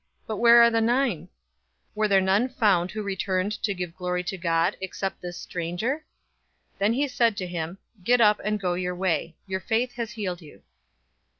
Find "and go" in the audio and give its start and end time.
8.43-8.73